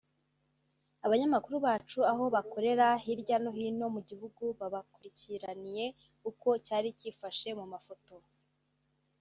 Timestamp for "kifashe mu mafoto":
6.99-8.13